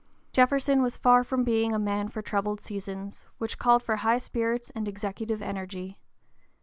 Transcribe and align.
Jefferson 0.33 0.81
was 0.81 0.97
far 0.97 1.23
from 1.23 1.43
being 1.43 1.75
a 1.75 1.77
man 1.77 2.07
for 2.09 2.23
troubled 2.23 2.59
seasons, 2.59 3.27
which 3.37 3.59
called 3.59 3.83
for 3.83 3.97
high 3.97 4.17
spirit 4.17 4.71
and 4.73 4.87
executive 4.87 5.43
energy. 5.43 5.99